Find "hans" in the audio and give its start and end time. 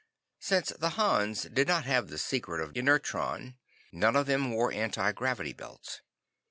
0.97-1.43